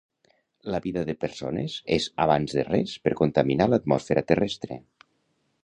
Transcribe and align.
La 0.75 0.79
vida 0.85 1.03
de 1.09 1.15
persones 1.25 1.75
és 1.97 2.07
abans 2.25 2.57
de 2.59 2.63
res 2.71 2.95
per 3.05 3.13
contaminar 3.21 3.69
l'atmosfera 3.75 4.25
terrestre 4.33 4.83